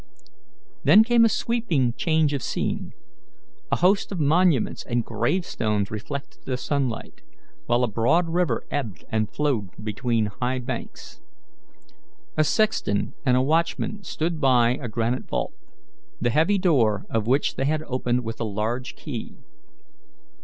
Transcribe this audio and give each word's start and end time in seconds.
Then 0.83 1.03
came 1.03 1.23
a 1.23 1.29
sweeping 1.29 1.93
change 1.93 2.33
of 2.33 2.41
scene. 2.41 2.91
A 3.71 3.75
host 3.75 4.11
of 4.11 4.19
monuments 4.19 4.83
and 4.83 5.05
gravestones 5.05 5.91
reflected 5.91 6.41
the 6.43 6.57
sunlight, 6.57 7.21
while 7.67 7.83
a 7.83 7.87
broad 7.87 8.27
river 8.27 8.63
ebbed 8.71 9.05
and 9.09 9.31
flowed 9.31 9.69
between 9.85 10.25
high 10.41 10.57
banks. 10.57 11.21
A 12.35 12.43
sexton 12.43 13.13
and 13.27 13.37
a 13.37 13.43
watchman 13.43 14.01
stood 14.01 14.41
by 14.41 14.71
a 14.81 14.87
granite 14.89 15.27
vault, 15.27 15.53
the 16.19 16.31
heavy 16.31 16.57
door 16.57 17.05
of 17.11 17.27
which 17.27 17.53
they 17.55 17.65
had 17.65 17.83
opened 17.83 18.23
with 18.23 18.39
a 18.39 18.43
large 18.43 18.95
key. 18.95 19.37